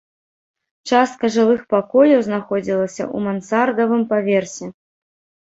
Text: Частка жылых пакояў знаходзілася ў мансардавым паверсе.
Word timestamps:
Частка 0.91 1.29
жылых 1.35 1.61
пакояў 1.73 2.21
знаходзілася 2.29 2.91
ў 2.93 3.17
мансардавым 3.27 4.03
паверсе. 4.17 4.65